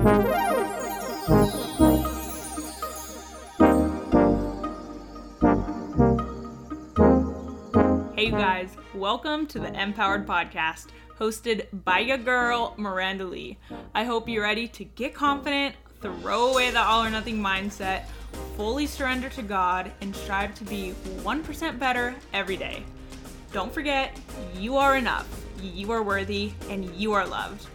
[0.00, 0.06] Hey,
[8.24, 10.86] you guys, welcome to the Empowered Podcast,
[11.18, 13.58] hosted by your girl, Miranda Lee.
[13.94, 18.06] I hope you're ready to get confident, throw away the all or nothing mindset,
[18.56, 22.84] fully surrender to God, and strive to be 1% better every day.
[23.52, 24.18] Don't forget,
[24.56, 25.28] you are enough,
[25.62, 27.66] you are worthy, and you are loved.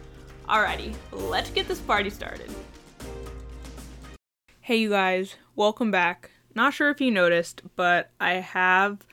[0.47, 2.51] Alrighty, let's get this party started.
[4.61, 6.29] Hey, you guys, welcome back.
[6.53, 9.07] Not sure if you noticed, but I have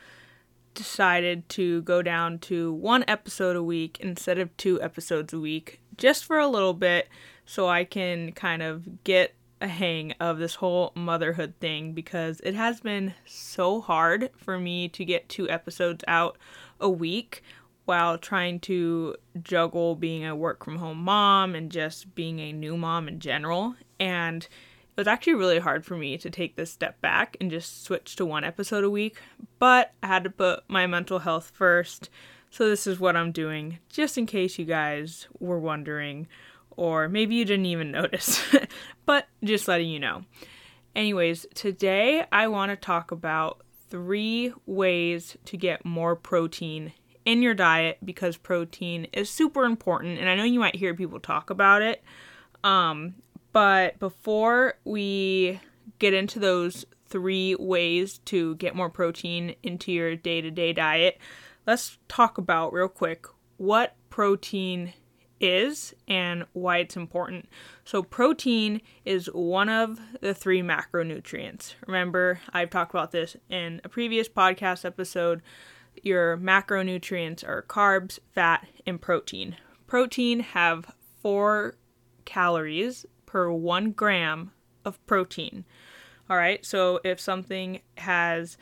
[0.74, 5.80] decided to go down to one episode a week instead of two episodes a week
[5.96, 7.08] just for a little bit
[7.46, 12.54] so I can kind of get a hang of this whole motherhood thing because it
[12.54, 16.36] has been so hard for me to get two episodes out
[16.80, 17.42] a week
[17.84, 22.76] while trying to juggle being a work from home mom and just being a new
[22.76, 23.74] mom in general.
[23.98, 27.84] And it was actually really hard for me to take this step back and just
[27.84, 29.18] switch to one episode a week,
[29.58, 32.10] but I had to put my mental health first.
[32.50, 36.28] So, this is what I'm doing, just in case you guys were wondering,
[36.76, 38.44] or maybe you didn't even notice,
[39.06, 40.24] but just letting you know.
[40.94, 46.92] Anyways, today I want to talk about three ways to get more protein
[47.24, 50.18] in your diet because protein is super important.
[50.18, 52.02] And I know you might hear people talk about it.
[52.64, 53.14] Um,
[53.52, 55.60] but before we
[55.98, 61.18] get into those three ways to get more protein into your day to day diet,
[61.66, 63.26] let's talk about real quick
[63.58, 64.94] what protein
[65.42, 67.48] is and why it's important.
[67.84, 71.74] So, protein is one of the three macronutrients.
[71.86, 75.42] Remember, I've talked about this in a previous podcast episode.
[76.02, 79.56] Your macronutrients are carbs, fat, and protein.
[79.86, 81.76] Protein have four
[82.24, 84.52] calories per one gram
[84.84, 85.64] of protein.
[86.30, 88.56] All right, so if something has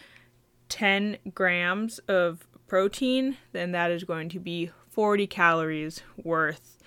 [0.69, 6.79] 10 grams of protein, then that is going to be 40 calories worth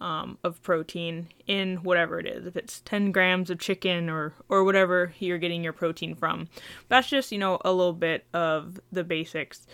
[0.00, 2.44] um, of protein in whatever it is.
[2.44, 6.48] If it's 10 grams of chicken or, or whatever you're getting your protein from.
[6.88, 9.66] That's just, you know, a little bit of the basics.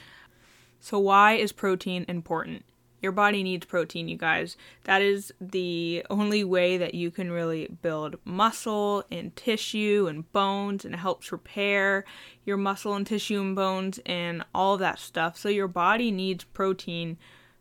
[0.81, 2.65] So, why is protein important?
[3.01, 4.57] Your body needs protein, you guys.
[4.85, 10.85] That is the only way that you can really build muscle and tissue and bones
[10.85, 12.05] and helps repair
[12.45, 15.37] your muscle and tissue and bones and all of that stuff.
[15.37, 17.19] So your body needs protein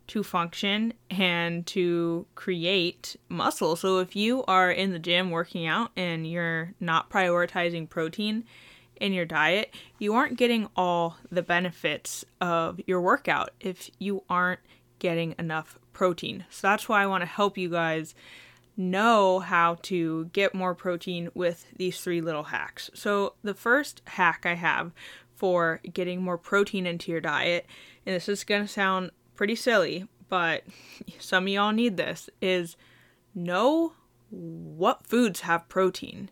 [0.07, 3.75] to function and to create muscle.
[3.75, 8.45] So if you are in the gym working out and you're not prioritizing protein,
[8.99, 14.59] in your diet, you aren't getting all the benefits of your workout if you aren't
[14.99, 16.45] getting enough protein.
[16.49, 18.15] So that's why I want to help you guys
[18.77, 22.91] know how to get more protein with these three little hacks.
[22.93, 24.91] So, the first hack I have
[25.35, 27.65] for getting more protein into your diet,
[28.05, 30.63] and this is going to sound pretty silly, but
[31.19, 32.77] some of y'all need this, is
[33.33, 33.93] know
[34.29, 36.29] what foods have protein.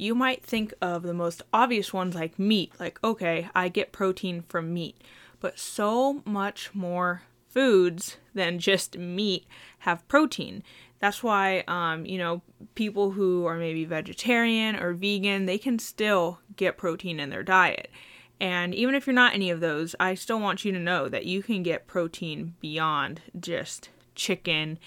[0.00, 4.44] You might think of the most obvious ones like meat, like, okay, I get protein
[4.48, 4.96] from meat,
[5.40, 9.44] but so much more foods than just meat
[9.80, 10.62] have protein.
[11.00, 12.42] That's why, um, you know,
[12.76, 17.90] people who are maybe vegetarian or vegan, they can still get protein in their diet.
[18.40, 21.26] And even if you're not any of those, I still want you to know that
[21.26, 24.78] you can get protein beyond just chicken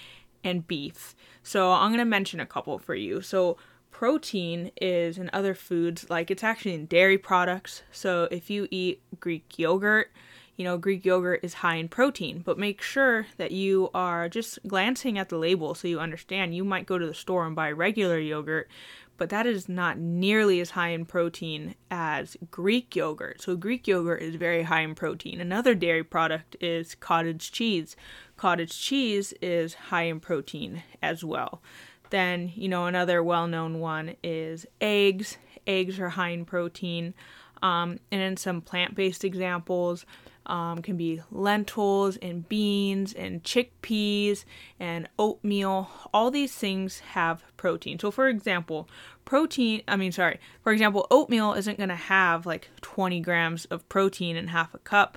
[0.42, 1.14] and beef.
[1.42, 3.20] So I'm going to mention a couple for you.
[3.20, 3.58] So
[3.92, 7.82] protein is in other foods, like it's actually in dairy products.
[7.92, 10.10] So if you eat Greek yogurt,
[10.56, 14.58] you know, Greek yogurt is high in protein, but make sure that you are just
[14.66, 16.54] glancing at the label so you understand.
[16.54, 18.68] You might go to the store and buy regular yogurt,
[19.16, 23.40] but that is not nearly as high in protein as Greek yogurt.
[23.40, 25.40] So, Greek yogurt is very high in protein.
[25.40, 27.94] Another dairy product is cottage cheese.
[28.36, 31.62] Cottage cheese is high in protein as well.
[32.12, 35.38] Then, you know, another well known one is eggs.
[35.66, 37.14] Eggs are high in protein.
[37.62, 40.04] Um, and in some plant based examples,
[40.44, 44.44] um, can be lentils and beans and chickpeas
[44.78, 45.88] and oatmeal.
[46.12, 47.98] All these things have protein.
[47.98, 48.90] So, for example,
[49.24, 53.88] protein, I mean, sorry, for example, oatmeal isn't going to have like 20 grams of
[53.88, 55.16] protein in half a cup,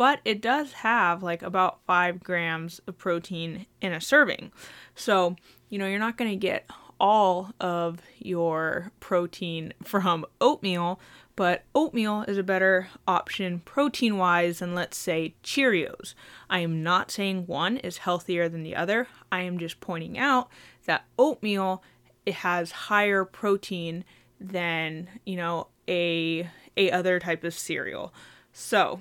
[0.00, 4.50] but it does have like about 5 grams of protein in a serving.
[4.94, 5.36] So,
[5.68, 6.64] you know, you're not going to get
[6.98, 10.98] all of your protein from oatmeal,
[11.36, 16.14] but oatmeal is a better option protein wise than, let's say, Cheerios.
[16.48, 20.48] I am not saying one is healthier than the other, I am just pointing out
[20.86, 21.82] that oatmeal
[22.24, 24.06] it has higher protein
[24.40, 28.14] than, you know, a a other type of cereal.
[28.50, 29.00] So,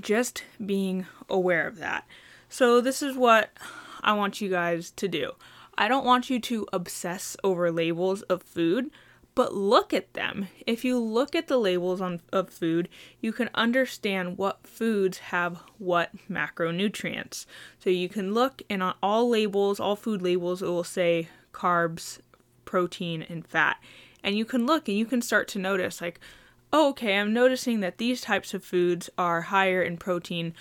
[0.00, 2.06] just being aware of that.
[2.48, 3.50] So, this is what
[4.02, 5.32] I want you guys to do.
[5.76, 8.90] I don't want you to obsess over labels of food,
[9.34, 10.48] but look at them.
[10.66, 12.88] If you look at the labels on of food,
[13.20, 17.44] you can understand what foods have what macronutrients.
[17.78, 22.20] So you can look and on all labels, all food labels it will say carbs,
[22.64, 23.76] protein and fat.
[24.24, 26.18] And you can look and you can start to notice like
[26.76, 30.52] oh, okay, I'm noticing that these types of foods are higher in protein,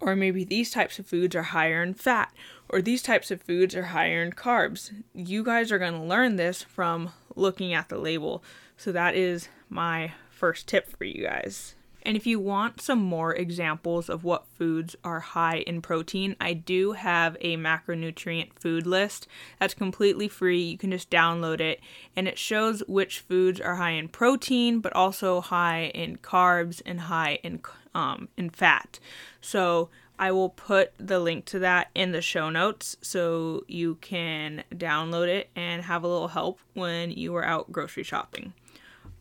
[0.00, 2.32] or maybe these types of foods are higher in fat,
[2.70, 4.90] or these types of foods are higher in carbs.
[5.14, 8.42] You guys are going to learn this from looking at the label.
[8.78, 11.74] So that is my first tip for you guys.
[12.02, 16.52] And if you want some more examples of what foods are high in protein, I
[16.52, 19.26] do have a macronutrient food list
[19.58, 20.62] that's completely free.
[20.62, 21.80] You can just download it,
[22.16, 27.00] and it shows which foods are high in protein, but also high in carbs and
[27.00, 27.60] high in
[27.94, 29.00] um, in fat.
[29.40, 34.64] So I will put the link to that in the show notes so you can
[34.72, 38.52] download it and have a little help when you are out grocery shopping.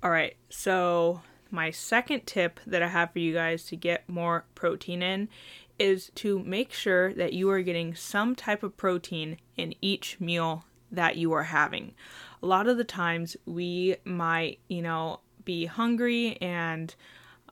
[0.02, 1.22] All right, so
[1.52, 5.30] my second tip that I have for you guys to get more protein in
[5.80, 10.66] is to make sure that you are getting some type of protein in each meal
[10.92, 11.94] that you are having.
[12.42, 16.94] A lot of the times we might, you know, be hungry and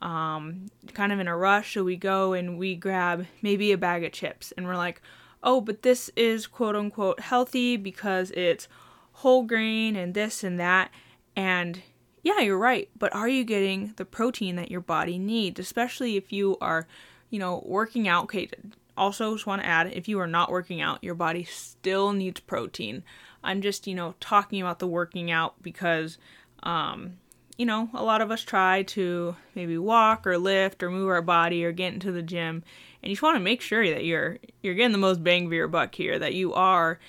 [0.02, 4.04] um, kind of in a rush, so we go and we grab maybe a bag
[4.04, 5.02] of chips and we're like,
[5.44, 8.68] oh, but this is quote unquote healthy because it's
[9.14, 10.92] whole grain and this and that.
[11.36, 11.82] And
[12.26, 16.34] yeah, you're right, but are you getting the protein that your body needs, especially if
[16.34, 16.88] you are,
[17.30, 18.24] you know, working out?
[18.24, 18.50] Okay,
[18.98, 22.40] also just want to add if you are not working out, your body still needs
[22.40, 23.04] protein.
[23.44, 26.18] I'm just, you know, talking about the working out because
[26.64, 27.18] um
[27.58, 31.22] you know, a lot of us try to maybe walk or lift or move our
[31.22, 32.64] body or get into the gym,
[33.02, 35.54] and you just want to make sure that you're you're getting the most bang for
[35.54, 37.00] your buck here, that you are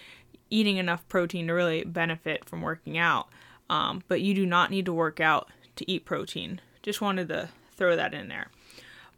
[0.51, 3.29] eating enough protein to really benefit from working out.
[3.69, 6.61] Um, but you do not need to work out to eat protein.
[6.83, 8.51] Just wanted to throw that in there.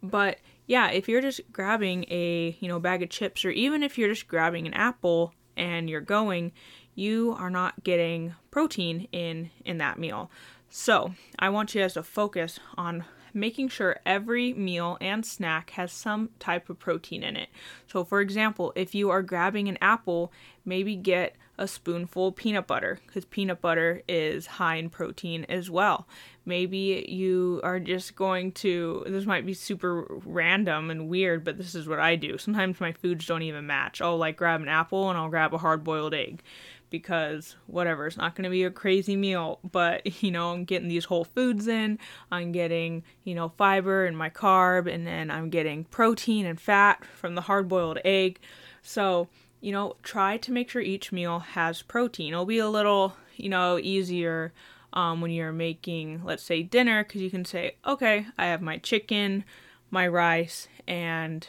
[0.03, 3.99] But yeah, if you're just grabbing a you know bag of chips, or even if
[3.99, 6.53] you're just grabbing an apple and you're going,
[6.95, 10.31] you are not getting protein in in that meal.
[10.71, 13.05] So I want you guys to focus on
[13.35, 17.49] making sure every meal and snack has some type of protein in it.
[17.87, 20.33] So, for example, if you are grabbing an apple,
[20.65, 26.07] maybe get a spoonful peanut butter because peanut butter is high in protein as well.
[26.45, 31.75] Maybe you are just going to, this might be super random and weird, but this
[31.75, 32.39] is what I do.
[32.39, 34.01] Sometimes my foods don't even match.
[34.01, 36.43] I'll like grab an apple and I'll grab a hard boiled egg
[36.91, 40.89] because whatever, it's not going to be a crazy meal, but you know, I'm getting
[40.89, 41.99] these whole foods in,
[42.31, 47.05] I'm getting, you know, fiber and my carb, and then I'm getting protein and fat
[47.05, 48.41] from the hard boiled egg.
[48.83, 49.29] So,
[49.61, 52.33] you know, try to make sure each meal has protein.
[52.33, 54.53] It'll be a little, you know, easier
[54.93, 58.79] um, when you're making, let's say, dinner, because you can say, okay, I have my
[58.79, 59.45] chicken,
[59.91, 61.49] my rice, and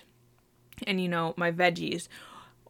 [0.87, 2.07] and you know my veggies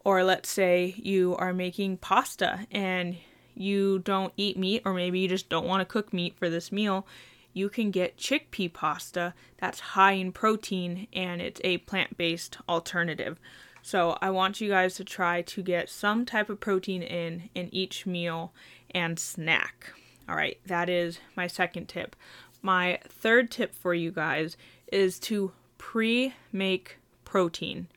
[0.04, 3.16] or let's say you are making pasta and
[3.54, 6.72] you don't eat meat, or maybe you just don't want to cook meat for this
[6.72, 7.06] meal,
[7.52, 13.38] you can get chickpea pasta that's high in protein and it's a plant based alternative.
[13.82, 17.72] So, I want you guys to try to get some type of protein in in
[17.74, 18.52] each meal
[18.92, 19.92] and snack.
[20.28, 22.14] All right, that is my second tip.
[22.62, 24.56] My third tip for you guys
[24.92, 27.88] is to pre make protein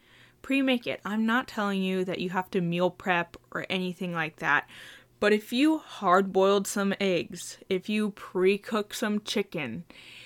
[0.43, 1.01] pre make it.
[1.03, 4.69] I'm not telling you that you have to meal prep or anything like that.
[5.19, 9.85] But if you hard boiled some eggs, if you pre cook some chicken,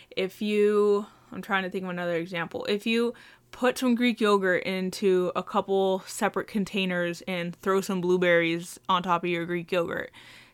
[0.09, 3.13] if you, I'm trying to think of another example, if you
[3.57, 9.23] put some Greek yogurt into a couple separate containers and throw some blueberries on top
[9.23, 10.11] of your Greek yogurt,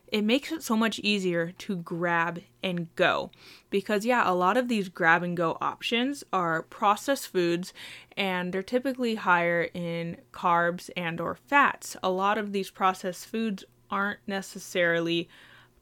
[0.08, 3.30] it makes it so much easier to grab and go.
[3.68, 7.74] Because yeah a lot of these grab and go options are processed foods
[8.16, 11.98] and they're typically higher in carbs and or fats.
[12.02, 15.28] A lot of these processed foods aren't necessarily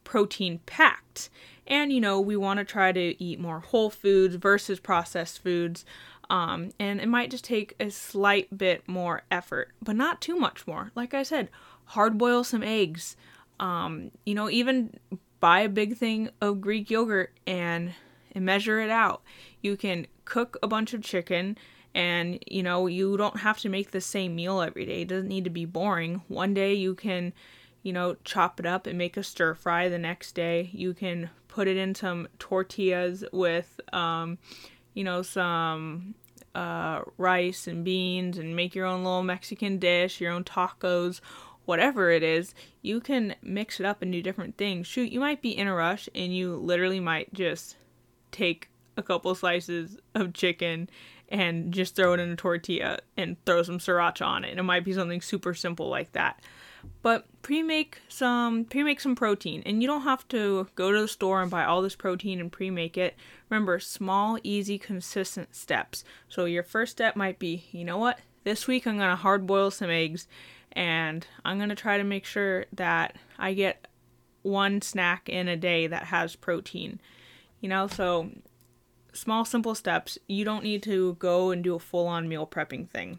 [0.02, 1.30] protein packed.
[1.68, 5.84] And you know we want to try to eat more whole foods versus processed foods
[6.32, 10.66] um, and it might just take a slight bit more effort but not too much
[10.66, 11.48] more like i said
[11.84, 13.16] hard boil some eggs
[13.62, 14.98] um, you know, even
[15.38, 17.94] buy a big thing of Greek yogurt and,
[18.32, 19.22] and measure it out.
[19.60, 21.56] You can cook a bunch of chicken
[21.94, 25.28] and you know you don't have to make the same meal every day it doesn't
[25.28, 27.34] need to be boring one day you can
[27.82, 30.70] you know, chop it up and make a stir fry the next day.
[30.72, 34.38] You can put it in some tortillas with, um,
[34.94, 36.14] you know, some
[36.54, 41.20] uh, rice and beans and make your own little Mexican dish, your own tacos,
[41.64, 42.54] whatever it is.
[42.80, 44.86] You can mix it up and do different things.
[44.86, 47.76] Shoot, you might be in a rush and you literally might just
[48.30, 50.88] take a couple slices of chicken
[51.28, 54.50] and just throw it in a tortilla and throw some sriracha on it.
[54.50, 56.40] And it might be something super simple like that.
[57.02, 61.42] But pre-make some pre-make some protein and you don't have to go to the store
[61.42, 63.16] and buy all this protein and pre-make it.
[63.50, 66.04] Remember, small, easy, consistent steps.
[66.28, 68.20] So your first step might be, you know what?
[68.44, 70.28] This week I'm going to hard boil some eggs
[70.72, 73.88] and I'm going to try to make sure that I get
[74.42, 77.00] one snack in a day that has protein.
[77.60, 78.30] You know, so
[79.12, 80.18] small, simple steps.
[80.26, 83.18] You don't need to go and do a full on meal prepping thing.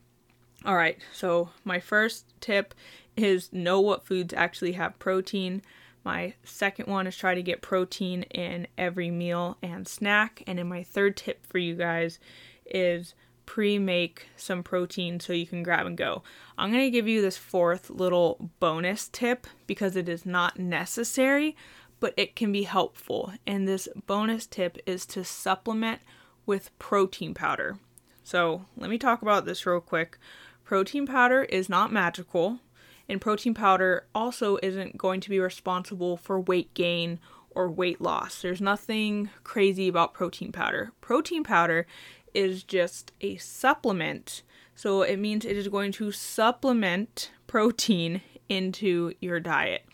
[0.66, 2.74] All right, so my first tip
[3.16, 5.62] is know what foods actually have protein.
[6.04, 10.44] My second one is try to get protein in every meal and snack.
[10.48, 12.20] And then my third tip for you guys
[12.66, 13.14] is
[13.46, 16.24] pre make some protein so you can grab and go.
[16.58, 21.56] I'm going to give you this fourth little bonus tip because it is not necessary,
[22.00, 23.34] but it can be helpful.
[23.48, 26.02] And this bonus tip is to supplement
[26.46, 27.78] with protein powder.
[28.26, 30.18] So, let me talk about this real quick.
[30.64, 32.60] Protein powder is not magical,
[33.10, 37.20] and protein powder also isn't going to be responsible for weight gain
[37.52, 38.42] or weight loss.
[38.42, 40.92] There's nothing crazy about protein powder.
[41.02, 41.86] Protein powder
[42.34, 44.42] is just a supplement.
[44.76, 49.86] So it means it is going to supplement protein into your diet.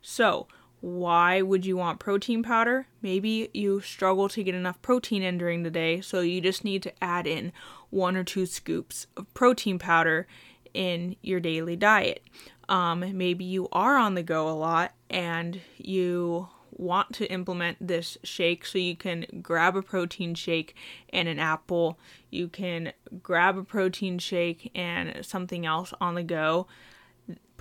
[0.00, 0.48] So,
[0.80, 2.88] why would you want protein powder?
[3.02, 6.82] Maybe you struggle to get enough protein in during the day, so you just need
[6.82, 7.52] to add in
[7.90, 10.26] one or two scoops of protein powder
[10.74, 12.22] in your daily diet.
[12.68, 18.16] Um, maybe you are on the go a lot and you want to implement this
[18.22, 20.74] shake so you can grab a protein shake
[21.10, 21.98] and an apple.
[22.30, 26.66] You can grab a protein shake and something else on the go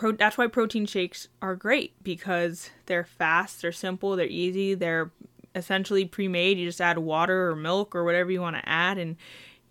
[0.01, 5.11] pro- that's why protein shakes are great because they're fast, they're simple, they're easy, they're
[5.53, 6.57] essentially pre-made.
[6.57, 9.15] You just add water or milk or whatever you want to add and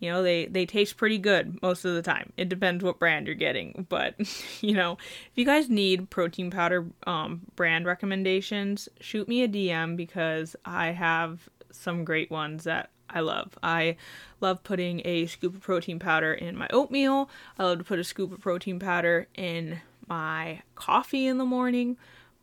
[0.00, 2.32] you know they they taste pretty good most of the time.
[2.36, 4.14] It depends what brand you're getting but
[4.60, 9.96] you know if you guys need protein powder um, brand recommendations shoot me a dm
[9.96, 13.58] because i have some great ones that i love.
[13.62, 13.96] I
[14.40, 17.28] love putting a scoop of protein powder in my oatmeal.
[17.58, 21.96] I love to put a scoop of protein powder in my coffee in the morning,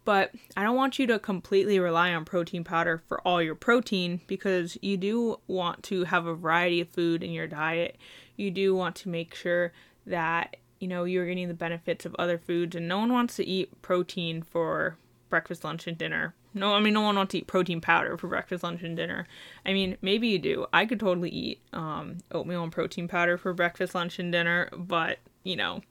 [0.07, 4.21] but I don't want you to completely rely on protein powder for all your protein
[4.25, 7.97] because you do want to have a variety of food in your diet.
[8.37, 9.73] You do want to make sure
[10.05, 13.45] that you know you're getting the benefits of other foods and no one wants to
[13.45, 14.95] eat protein for
[15.27, 16.33] breakfast, lunch and dinner.
[16.53, 19.27] No, I mean no one wants to eat protein powder for breakfast, lunch and dinner.
[19.65, 20.67] I mean, maybe you do.
[20.71, 25.19] I could totally eat um, oatmeal and protein powder for breakfast, lunch and dinner, but
[25.43, 25.81] you know,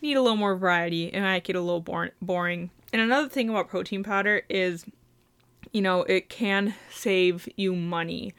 [0.00, 2.70] need a little more variety and I get a little boring.
[2.92, 4.84] And another thing about protein powder is,
[5.72, 8.32] you know, it can save you money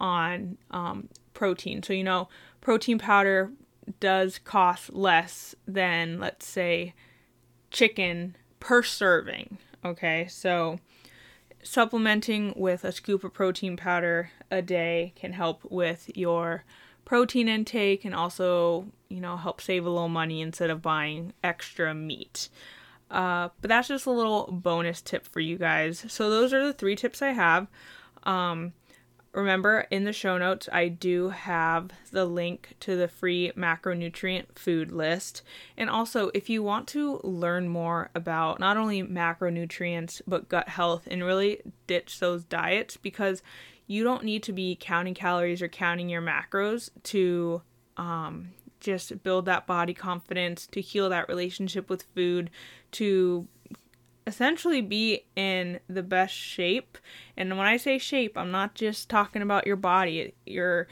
[0.00, 1.82] on um, protein.
[1.82, 2.28] So, you know,
[2.60, 3.52] protein powder
[4.00, 6.94] does cost less than, let's say,
[7.70, 9.58] chicken per serving.
[9.84, 10.78] Okay, so
[11.62, 16.64] supplementing with a scoop of protein powder a day can help with your
[17.04, 21.94] protein intake and also, you know, help save a little money instead of buying extra
[21.94, 22.48] meat.
[23.12, 26.04] Uh, but that's just a little bonus tip for you guys.
[26.08, 27.68] So those are the three tips I have.
[28.22, 28.72] Um,
[29.32, 34.90] remember, in the show notes, I do have the link to the free macronutrient food
[34.90, 35.42] list.
[35.76, 41.06] And also, if you want to learn more about not only macronutrients but gut health
[41.10, 43.42] and really ditch those diets, because
[43.86, 47.60] you don't need to be counting calories or counting your macros to
[47.98, 52.50] um, just build that body confidence, to heal that relationship with food,
[52.92, 53.46] to
[54.26, 56.98] essentially be in the best shape.
[57.36, 60.88] And when I say shape, I'm not just talking about your body, your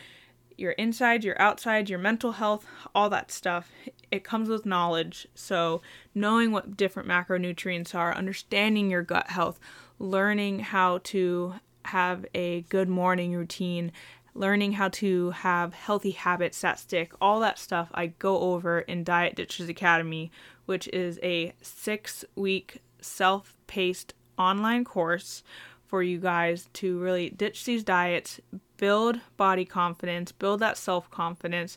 [0.56, 3.70] your inside, your outside, your mental health, all that stuff.
[4.10, 5.26] It comes with knowledge.
[5.34, 5.80] So,
[6.14, 9.58] knowing what different macronutrients are, understanding your gut health,
[9.98, 11.54] learning how to
[11.86, 13.90] have a good morning routine,
[14.34, 19.02] learning how to have healthy habits that stick, all that stuff I go over in
[19.02, 20.30] Diet Ditcher's Academy,
[20.70, 25.42] which is a six week self paced online course
[25.84, 28.40] for you guys to really ditch these diets,
[28.76, 31.76] build body confidence, build that self confidence,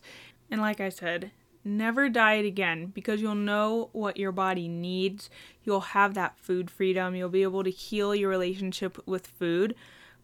[0.52, 1.32] and like I said,
[1.66, 5.32] never diet again because you'll know what your body needs.
[5.64, 7.16] You'll have that food freedom.
[7.16, 9.74] You'll be able to heal your relationship with food,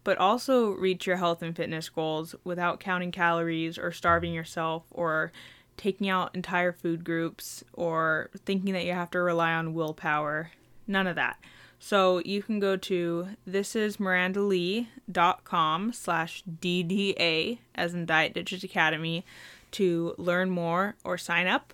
[0.04, 5.32] but also reach your health and fitness goals without counting calories or starving yourself or
[5.80, 10.52] taking out entire food groups or thinking that you have to rely on willpower.
[10.86, 11.38] None of that.
[11.80, 19.26] So you can go to thisismirandalee.com slash DDA as in Diet Ditcher's Academy
[19.72, 21.74] to learn more or sign up.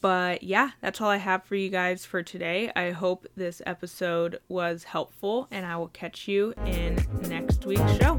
[0.00, 2.70] But yeah, that's all I have for you guys for today.
[2.76, 8.16] I hope this episode was helpful and I will catch you in next week's show.